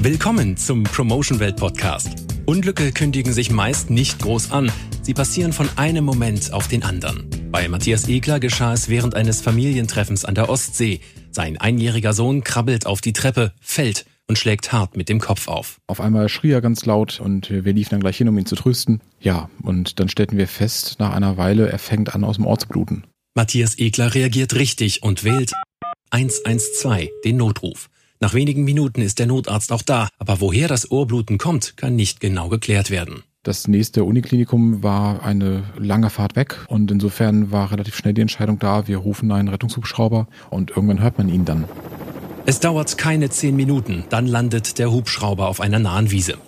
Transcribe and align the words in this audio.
Willkommen 0.00 0.56
zum 0.56 0.84
Promotion 0.84 1.40
Welt 1.40 1.56
Podcast. 1.56 2.24
Unglücke 2.46 2.92
kündigen 2.92 3.32
sich 3.32 3.50
meist 3.50 3.90
nicht 3.90 4.20
groß 4.20 4.52
an. 4.52 4.70
Sie 5.02 5.12
passieren 5.12 5.52
von 5.52 5.68
einem 5.74 6.04
Moment 6.04 6.52
auf 6.52 6.68
den 6.68 6.84
anderen. 6.84 7.28
Bei 7.50 7.66
Matthias 7.66 8.06
Egler 8.06 8.38
geschah 8.38 8.72
es 8.72 8.88
während 8.88 9.16
eines 9.16 9.40
Familientreffens 9.40 10.24
an 10.24 10.36
der 10.36 10.50
Ostsee. 10.50 11.00
Sein 11.32 11.58
einjähriger 11.60 12.12
Sohn 12.12 12.44
krabbelt 12.44 12.86
auf 12.86 13.00
die 13.00 13.12
Treppe, 13.12 13.52
fällt 13.60 14.06
und 14.28 14.38
schlägt 14.38 14.70
hart 14.70 14.96
mit 14.96 15.08
dem 15.08 15.18
Kopf 15.18 15.48
auf. 15.48 15.80
Auf 15.88 16.00
einmal 16.00 16.28
schrie 16.28 16.52
er 16.52 16.60
ganz 16.60 16.86
laut 16.86 17.18
und 17.18 17.50
wir 17.50 17.72
liefen 17.72 17.90
dann 17.90 18.00
gleich 18.00 18.18
hin, 18.18 18.28
um 18.28 18.38
ihn 18.38 18.46
zu 18.46 18.54
trösten. 18.54 19.00
Ja, 19.20 19.50
und 19.62 19.98
dann 19.98 20.08
stellten 20.08 20.38
wir 20.38 20.46
fest, 20.46 21.00
nach 21.00 21.12
einer 21.12 21.36
Weile, 21.38 21.72
er 21.72 21.80
fängt 21.80 22.14
an, 22.14 22.22
aus 22.22 22.36
dem 22.36 22.46
Ohr 22.46 22.58
zu 22.60 22.68
bluten. 22.68 23.02
Matthias 23.34 23.76
Egler 23.78 24.14
reagiert 24.14 24.54
richtig 24.54 25.02
und 25.02 25.24
wählt 25.24 25.54
112, 26.10 27.08
den 27.24 27.36
Notruf. 27.36 27.90
Nach 28.20 28.34
wenigen 28.34 28.64
Minuten 28.64 29.00
ist 29.00 29.20
der 29.20 29.26
Notarzt 29.26 29.70
auch 29.70 29.82
da, 29.82 30.08
aber 30.18 30.40
woher 30.40 30.66
das 30.66 30.90
Ohrbluten 30.90 31.38
kommt, 31.38 31.76
kann 31.76 31.94
nicht 31.94 32.18
genau 32.18 32.48
geklärt 32.48 32.90
werden. 32.90 33.22
Das 33.44 33.68
nächste 33.68 34.02
Uniklinikum 34.02 34.82
war 34.82 35.22
eine 35.22 35.62
lange 35.78 36.10
Fahrt 36.10 36.34
weg 36.34 36.58
und 36.66 36.90
insofern 36.90 37.52
war 37.52 37.70
relativ 37.70 37.96
schnell 37.96 38.14
die 38.14 38.20
Entscheidung 38.20 38.58
da, 38.58 38.88
wir 38.88 38.98
rufen 38.98 39.30
einen 39.30 39.48
Rettungshubschrauber 39.48 40.26
und 40.50 40.70
irgendwann 40.70 41.00
hört 41.00 41.18
man 41.18 41.28
ihn 41.28 41.44
dann. 41.44 41.64
Es 42.44 42.58
dauert 42.58 42.98
keine 42.98 43.30
zehn 43.30 43.54
Minuten, 43.54 44.04
dann 44.08 44.26
landet 44.26 44.78
der 44.78 44.90
Hubschrauber 44.90 45.48
auf 45.48 45.60
einer 45.60 45.78
nahen 45.78 46.10
Wiese. 46.10 46.38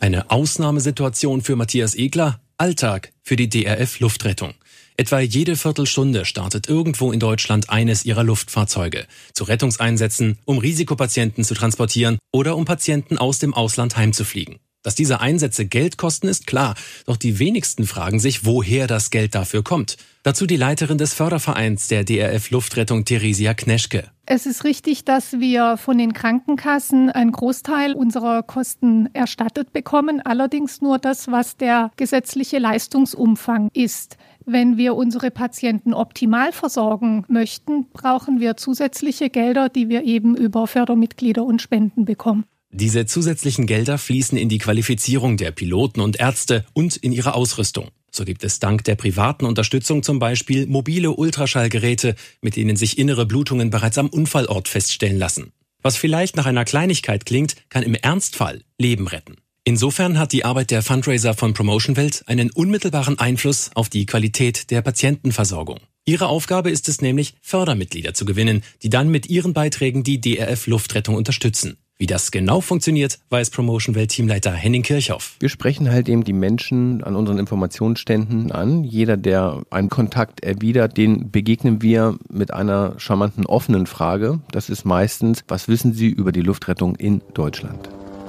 Eine 0.00 0.30
Ausnahmesituation 0.30 1.40
für 1.40 1.56
Matthias 1.56 1.94
Egler, 1.94 2.38
Alltag 2.58 3.12
für 3.22 3.36
die 3.36 3.48
DRF 3.48 3.98
Luftrettung. 4.00 4.52
Etwa 4.98 5.20
jede 5.20 5.56
Viertelstunde 5.56 6.24
startet 6.24 6.70
irgendwo 6.70 7.12
in 7.12 7.20
Deutschland 7.20 7.68
eines 7.68 8.06
ihrer 8.06 8.24
Luftfahrzeuge 8.24 9.06
zu 9.34 9.44
Rettungseinsätzen, 9.44 10.38
um 10.46 10.56
Risikopatienten 10.56 11.44
zu 11.44 11.52
transportieren 11.52 12.18
oder 12.32 12.56
um 12.56 12.64
Patienten 12.64 13.18
aus 13.18 13.38
dem 13.38 13.52
Ausland 13.52 13.98
heimzufliegen. 13.98 14.56
Dass 14.82 14.94
diese 14.94 15.20
Einsätze 15.20 15.66
Geld 15.66 15.98
kosten, 15.98 16.28
ist 16.28 16.46
klar, 16.46 16.76
doch 17.06 17.16
die 17.16 17.38
wenigsten 17.40 17.86
fragen 17.86 18.20
sich, 18.20 18.46
woher 18.46 18.86
das 18.86 19.10
Geld 19.10 19.34
dafür 19.34 19.64
kommt. 19.64 19.96
Dazu 20.22 20.46
die 20.46 20.56
Leiterin 20.56 20.96
des 20.96 21.12
Fördervereins 21.12 21.88
der 21.88 22.04
DRF 22.04 22.50
Luftrettung, 22.50 23.04
Theresia 23.04 23.52
Kneschke. 23.52 24.10
Es 24.26 24.46
ist 24.46 24.64
richtig, 24.64 25.04
dass 25.04 25.40
wir 25.40 25.76
von 25.76 25.98
den 25.98 26.12
Krankenkassen 26.12 27.10
einen 27.10 27.32
Großteil 27.32 27.94
unserer 27.94 28.44
Kosten 28.44 29.08
erstattet 29.12 29.72
bekommen, 29.72 30.20
allerdings 30.24 30.80
nur 30.80 30.98
das, 30.98 31.28
was 31.30 31.56
der 31.56 31.90
gesetzliche 31.96 32.58
Leistungsumfang 32.58 33.70
ist. 33.72 34.16
Wenn 34.48 34.76
wir 34.76 34.94
unsere 34.94 35.32
Patienten 35.32 35.92
optimal 35.92 36.52
versorgen 36.52 37.24
möchten, 37.26 37.88
brauchen 37.92 38.38
wir 38.38 38.56
zusätzliche 38.56 39.28
Gelder, 39.28 39.68
die 39.68 39.88
wir 39.88 40.04
eben 40.04 40.36
über 40.36 40.68
Fördermitglieder 40.68 41.42
und 41.42 41.60
Spenden 41.60 42.04
bekommen. 42.04 42.44
Diese 42.70 43.06
zusätzlichen 43.06 43.66
Gelder 43.66 43.98
fließen 43.98 44.38
in 44.38 44.48
die 44.48 44.58
Qualifizierung 44.58 45.36
der 45.36 45.50
Piloten 45.50 46.00
und 46.00 46.20
Ärzte 46.20 46.64
und 46.74 46.96
in 46.96 47.10
ihre 47.10 47.34
Ausrüstung. 47.34 47.88
So 48.12 48.24
gibt 48.24 48.44
es 48.44 48.60
dank 48.60 48.84
der 48.84 48.94
privaten 48.94 49.46
Unterstützung 49.46 50.04
zum 50.04 50.20
Beispiel 50.20 50.68
mobile 50.68 51.10
Ultraschallgeräte, 51.10 52.14
mit 52.40 52.54
denen 52.54 52.76
sich 52.76 52.98
innere 52.98 53.26
Blutungen 53.26 53.70
bereits 53.70 53.98
am 53.98 54.08
Unfallort 54.08 54.68
feststellen 54.68 55.18
lassen. 55.18 55.52
Was 55.82 55.96
vielleicht 55.96 56.36
nach 56.36 56.46
einer 56.46 56.64
Kleinigkeit 56.64 57.26
klingt, 57.26 57.56
kann 57.68 57.82
im 57.82 57.94
Ernstfall 57.94 58.62
Leben 58.78 59.08
retten. 59.08 59.38
Insofern 59.68 60.16
hat 60.16 60.30
die 60.30 60.44
Arbeit 60.44 60.70
der 60.70 60.80
Fundraiser 60.80 61.34
von 61.34 61.52
Promotion 61.52 61.96
Welt 61.96 62.22
einen 62.28 62.52
unmittelbaren 62.52 63.18
Einfluss 63.18 63.72
auf 63.74 63.88
die 63.88 64.06
Qualität 64.06 64.70
der 64.70 64.80
Patientenversorgung. 64.80 65.80
Ihre 66.04 66.28
Aufgabe 66.28 66.70
ist 66.70 66.88
es 66.88 67.02
nämlich, 67.02 67.34
Fördermitglieder 67.42 68.14
zu 68.14 68.24
gewinnen, 68.24 68.62
die 68.84 68.90
dann 68.90 69.08
mit 69.08 69.28
ihren 69.28 69.54
Beiträgen 69.54 70.04
die 70.04 70.20
DRF 70.20 70.68
Luftrettung 70.68 71.16
unterstützen. 71.16 71.78
Wie 71.98 72.06
das 72.06 72.30
genau 72.30 72.60
funktioniert, 72.60 73.18
weiß 73.30 73.50
Promotion 73.50 73.96
Welt 73.96 74.10
Teamleiter 74.10 74.52
Henning 74.52 74.84
Kirchhoff. 74.84 75.34
Wir 75.40 75.48
sprechen 75.48 75.90
halt 75.90 76.08
eben 76.08 76.22
die 76.22 76.32
Menschen 76.32 77.02
an 77.02 77.16
unseren 77.16 77.40
Informationsständen 77.40 78.52
an. 78.52 78.84
Jeder, 78.84 79.16
der 79.16 79.64
einen 79.70 79.88
Kontakt 79.88 80.44
erwidert, 80.44 80.96
den 80.96 81.32
begegnen 81.32 81.82
wir 81.82 82.16
mit 82.30 82.54
einer 82.54 82.94
charmanten 83.00 83.46
offenen 83.46 83.86
Frage. 83.86 84.38
Das 84.52 84.70
ist 84.70 84.84
meistens, 84.84 85.42
was 85.48 85.66
wissen 85.66 85.92
Sie 85.92 86.06
über 86.06 86.30
die 86.30 86.42
Luftrettung 86.42 86.94
in 86.94 87.20
Deutschland? 87.34 87.88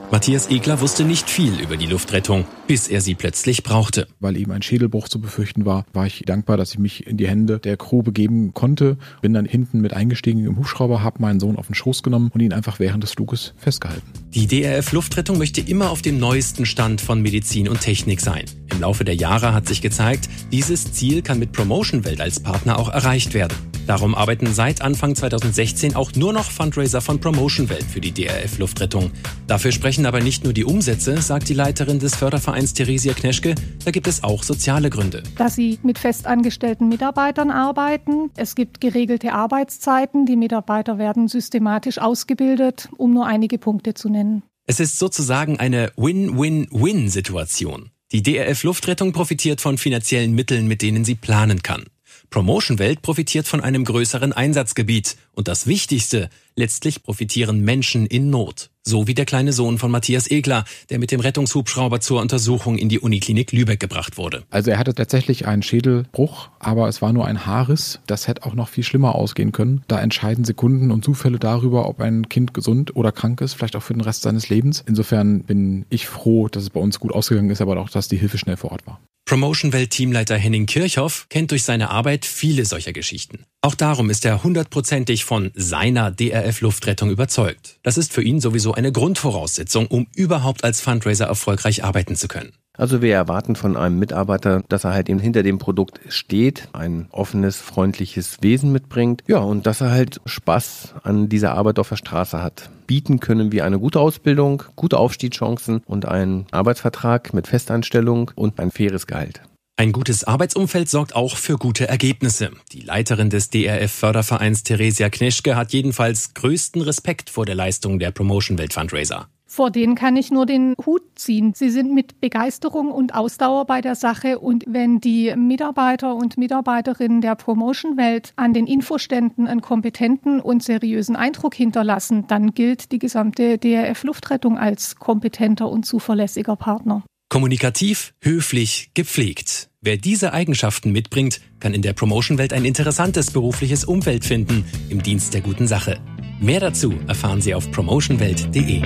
Matthias 0.10 0.50
Egler 0.50 0.80
wusste 0.80 1.04
nicht 1.04 1.30
viel 1.30 1.60
über 1.60 1.76
die 1.76 1.86
Luftrettung, 1.86 2.46
bis 2.66 2.88
er 2.88 3.02
sie 3.02 3.14
plötzlich 3.14 3.62
brauchte. 3.64 4.08
Weil 4.22 4.38
eben 4.38 4.54
ein 4.54 4.62
Schädelbruch 4.62 5.10
zu 5.10 5.20
befürchten 5.20 5.66
war, 5.66 5.86
war 5.92 6.08
ich 6.08 6.24
dankbar, 6.26 6.56
dass 6.56 6.72
ich 6.72 6.80
mich 6.80 7.06
in 7.06 7.18
die 7.18 7.28
Hände 7.28 7.60
der 7.60 7.76
Crew 7.76 8.04
begeben 8.04 8.54
konnte. 8.54 8.98
Bin 9.22 9.34
dann 9.34 9.44
hinten 9.44 9.82
mit 9.82 9.94
eingestiegen 9.94 10.46
im 10.46 10.56
Hubschrauber, 10.56 11.04
habe 11.04 11.22
meinen 11.22 11.42
Sohn 11.42 11.58
auf 11.58 11.68
den 11.68 11.76
Schoß 11.76 12.04
genommen 12.04 12.32
und 12.34 12.40
ihn 12.40 12.54
einfach 12.54 12.80
während 12.80 13.04
des 13.04 13.12
Fluges 13.12 13.54
festgehalten. 13.58 14.08
Die 14.34 14.48
DRF 14.48 14.94
Luftrettung 14.94 15.38
möchte 15.38 15.60
immer 15.60 15.90
auf 15.90 16.02
dem 16.02 16.20
neuesten 16.20 16.66
Stand 16.66 17.02
von 17.02 17.22
Medizin 17.22 17.68
und 17.68 17.82
Technik 17.82 18.22
sein. 18.22 18.46
Im 18.72 18.80
Laufe 18.80 19.04
der 19.04 19.16
Jahre 19.16 19.54
hat 19.54 19.68
sich 19.68 19.82
gezeigt, 19.82 20.30
dieses 20.54 20.94
Ziel 20.94 21.22
kann 21.22 21.38
mit 21.38 21.52
Promotion 21.52 22.06
Welt 22.06 22.22
als 22.22 22.40
Partner 22.40 22.80
auch 22.80 22.88
erreicht 22.88 23.34
werden. 23.34 23.58
Darum 23.88 24.16
arbeiten 24.16 24.54
seit 24.54 24.82
Anfang 24.82 25.16
2016 25.16 25.96
auch 25.96 26.12
nur 26.14 26.34
noch 26.34 26.52
Fundraiser 26.52 27.00
von 27.00 27.22
Promotion 27.22 27.70
Welt 27.70 27.86
für 27.86 28.02
die 28.02 28.12
DRF 28.12 28.58
Luftrettung. 28.60 29.12
Dafür 29.48 29.72
sprechen 29.72 30.06
aber 30.06 30.20
nicht 30.20 30.44
nur 30.44 30.52
die 30.52 30.66
Umsätze, 30.66 31.22
sagt 31.22 31.48
die 31.48 31.54
Leiterin 31.54 31.98
des 31.98 32.14
Fördervereins 32.14 32.74
Theresia 32.74 33.14
Kneschke, 33.14 33.56
da 33.86 33.92
gibt 33.92 34.08
es 34.08 34.26
auch 34.26 34.44
soziale 34.44 34.90
Gründe. 34.90 35.24
Dass 35.38 35.56
sie 35.56 35.80
mit 35.84 36.00
festangestellten 36.00 36.90
Mitarbeitern 36.90 37.50
arbeiten. 37.50 38.30
Es 38.36 38.56
gibt 38.56 38.82
geregelte 38.82 39.32
Arbeitszeiten. 39.32 40.26
Die 40.26 40.36
Mitarbeiter 40.36 40.98
werden 40.98 41.30
systematisch 41.30 41.98
ausgebildet, 41.98 42.90
um 42.98 43.14
nur 43.14 43.26
einige 43.26 43.58
Punkte 43.58 43.94
zu 43.94 44.10
nennen. 44.10 44.44
Es 44.66 44.82
ist 44.82 45.00
sozusagen 45.00 45.62
eine 45.62 45.94
Win-Win-Win-Situation. 45.96 47.92
Die 48.12 48.22
DRF 48.22 48.64
Luftrettung 48.64 49.14
profitiert 49.14 49.62
von 49.62 49.78
finanziellen 49.78 50.34
Mitteln, 50.34 50.68
mit 50.68 50.82
denen 50.82 51.06
sie 51.06 51.16
planen 51.16 51.64
kann. 51.64 51.86
Promotion 52.30 52.80
Welt 52.80 53.02
profitiert 53.02 53.48
von 53.48 53.62
einem 53.62 53.86
größeren 53.86 54.34
Einsatzgebiet. 54.34 55.18
Und 55.34 55.48
das 55.48 55.68
Wichtigste, 55.68 56.30
letztlich 56.56 57.04
profitieren 57.04 57.62
Menschen 57.62 58.06
in 58.06 58.30
Not. 58.30 58.70
So 58.84 59.06
wie 59.06 59.14
der 59.14 59.26
kleine 59.26 59.52
Sohn 59.52 59.78
von 59.78 59.92
Matthias 59.92 60.32
Egler, 60.32 60.64
der 60.90 60.98
mit 60.98 61.12
dem 61.12 61.20
Rettungshubschrauber 61.20 62.00
zur 62.00 62.22
Untersuchung 62.22 62.78
in 62.78 62.88
die 62.88 63.00
Uniklinik 63.00 63.52
Lübeck 63.52 63.82
gebracht 63.82 64.18
wurde. 64.18 64.44
Also 64.50 64.72
er 64.72 64.80
hatte 64.80 64.96
tatsächlich 64.96 65.46
einen 65.46 65.62
Schädelbruch, 65.62 66.50
aber 66.60 66.88
es 66.88 67.02
war 67.02 67.12
nur 67.12 67.26
ein 67.26 67.46
Haarriss. 67.46 68.00
Das 68.08 68.28
hätte 68.28 68.46
auch 68.46 68.54
noch 68.54 68.70
viel 68.70 68.86
schlimmer 68.86 69.16
ausgehen 69.16 69.52
können. 69.52 69.84
Da 69.90 70.00
entscheiden 70.00 70.46
Sekunden 70.46 70.92
und 70.92 71.04
Zufälle 71.04 71.38
darüber, 71.38 71.90
ob 71.90 72.00
ein 72.00 72.30
Kind 72.30 72.54
gesund 72.54 72.96
oder 72.96 73.12
krank 73.12 73.42
ist, 73.42 73.56
vielleicht 73.56 73.76
auch 73.76 73.84
für 73.84 73.94
den 73.94 74.02
Rest 74.02 74.22
seines 74.22 74.48
Lebens. 74.48 74.84
Insofern 74.88 75.44
bin 75.44 75.86
ich 75.90 76.08
froh, 76.08 76.48
dass 76.48 76.64
es 76.64 76.70
bei 76.70 76.80
uns 76.80 77.00
gut 77.00 77.12
ausgegangen 77.12 77.50
ist, 77.50 77.62
aber 77.62 77.78
auch, 77.78 77.90
dass 77.90 78.08
die 78.08 78.18
Hilfe 78.18 78.38
schnell 78.38 78.56
vor 78.56 78.72
Ort 78.72 78.88
war. 78.88 79.02
Promotion-Welt-Teamleiter 79.28 80.38
Henning 80.38 80.66
Kirchhoff 80.68 81.28
kennt 81.30 81.52
durch 81.52 81.64
seine 81.64 81.90
Arbeit 81.90 82.26
viele 82.26 82.64
solcher 82.64 82.94
Geschichten. 82.94 83.44
Auch 83.62 83.76
darum 83.76 84.10
ist 84.10 84.24
er 84.24 84.42
hundertprozentig 84.42 85.26
von 85.26 85.52
seiner 85.54 86.12
DRF-Luftrettung 86.12 87.12
überzeugt. 87.12 87.78
Das 87.84 87.98
ist 87.98 88.14
für 88.14 88.24
ihn 88.24 88.40
sowieso 88.40 88.74
eine 88.74 88.94
Grundvoraussetzung, 88.94 89.88
um 89.88 90.08
überhaupt 90.16 90.64
als 90.64 90.80
Fundraiser 90.80 91.26
erfolgreich 91.26 91.84
arbeiten 91.84 92.16
zu 92.16 92.30
können. 92.30 92.54
Also 92.78 93.02
wir 93.02 93.14
erwarten 93.14 93.56
von 93.56 93.76
einem 93.76 93.98
Mitarbeiter, 93.98 94.64
dass 94.70 94.84
er 94.84 94.94
halt 94.94 95.10
eben 95.10 95.20
hinter 95.20 95.42
dem 95.42 95.58
Produkt 95.58 96.00
steht, 96.10 96.70
ein 96.74 97.08
offenes, 97.12 97.58
freundliches 97.58 98.38
Wesen 98.42 98.72
mitbringt, 98.72 99.24
ja, 99.28 99.40
und 99.40 99.66
dass 99.66 99.82
er 99.82 99.90
halt 99.90 100.22
Spaß 100.26 100.94
an 101.04 101.28
dieser 101.28 101.56
Arbeit 101.56 101.80
auf 101.80 101.90
der 101.90 101.96
Straße 101.96 102.42
hat. 102.42 102.70
Bieten 102.86 103.20
können 103.20 103.52
wir 103.52 103.66
eine 103.66 103.80
gute 103.80 104.00
Ausbildung, 104.00 104.64
gute 104.76 104.98
Aufstiegschancen 104.98 105.82
und 105.86 106.08
einen 106.08 106.46
Arbeitsvertrag 106.52 107.34
mit 107.34 107.48
Festanstellung 107.48 108.32
und 108.36 108.60
ein 108.60 108.72
faires 108.72 109.08
Gehalt. 109.08 109.42
Ein 109.80 109.92
gutes 109.92 110.24
Arbeitsumfeld 110.24 110.90
sorgt 110.90 111.16
auch 111.16 111.38
für 111.38 111.58
gute 111.58 111.88
Ergebnisse. 111.88 112.50
Die 112.72 112.82
Leiterin 112.82 113.30
des 113.30 113.52
DRF 113.52 113.92
Fördervereins 113.92 114.64
Theresia 114.64 115.10
Kneschke 115.10 115.56
hat 115.56 115.72
jedenfalls 115.72 116.34
größten 116.34 116.82
Respekt 116.82 117.30
vor 117.30 117.46
der 117.46 117.54
Leistung 117.54 118.00
der 118.00 118.12
Promotion 118.12 118.58
Welt 118.58 118.74
Fundraiser. 118.74 119.28
Vor 119.58 119.72
denen 119.72 119.96
kann 119.96 120.16
ich 120.16 120.30
nur 120.30 120.46
den 120.46 120.76
Hut 120.86 121.02
ziehen. 121.16 121.54
Sie 121.56 121.72
sind 121.72 121.92
mit 121.92 122.22
Begeisterung 122.22 122.92
und 122.92 123.16
Ausdauer 123.16 123.66
bei 123.66 123.82
der 123.82 123.96
Sache. 123.96 124.38
Und 124.38 124.64
wenn 124.68 125.00
die 125.00 125.34
Mitarbeiter 125.36 126.14
und 126.14 126.38
Mitarbeiterinnen 126.38 127.22
der 127.22 127.34
Promotion-Welt 127.34 128.34
an 128.36 128.54
den 128.54 128.68
Infoständen 128.68 129.48
einen 129.48 129.62
kompetenten 129.62 130.42
und 130.42 130.62
seriösen 130.62 131.16
Eindruck 131.16 131.56
hinterlassen, 131.56 132.26
dann 132.28 132.54
gilt 132.54 132.92
die 132.92 133.00
gesamte 133.00 133.58
DRF-Luftrettung 133.58 134.60
als 134.60 134.98
kompetenter 134.98 135.72
und 135.72 135.88
zuverlässiger 135.88 136.56
Partner. 136.56 137.02
Kommunikativ, 137.28 138.14
höflich, 138.22 138.92
gepflegt. 138.94 139.72
Wer 139.82 139.98
diese 139.98 140.34
Eigenschaften 140.34 140.92
mitbringt, 140.92 141.42
kann 141.60 141.74
in 141.74 141.82
der 141.82 141.94
Promotion-Welt 141.94 142.54
ein 142.54 142.64
interessantes 142.64 143.32
berufliches 143.32 143.86
Umfeld 143.86 144.24
finden 144.24 144.66
im 144.92 145.02
Dienst 145.02 145.34
der 145.34 145.42
guten 145.42 145.66
Sache. 145.66 146.00
Mehr 146.40 146.60
dazu 146.60 146.94
erfahren 147.08 147.42
Sie 147.42 147.56
auf 147.56 147.72
promotionwelt.de. 147.72 148.84